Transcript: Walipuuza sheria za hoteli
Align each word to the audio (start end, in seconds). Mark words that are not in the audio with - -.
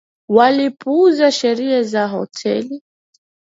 Walipuuza 0.29 1.31
sheria 1.31 1.83
za 1.83 2.07
hoteli 2.07 2.81